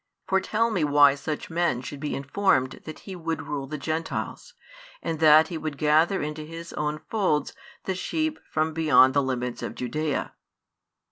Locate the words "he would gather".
5.49-6.23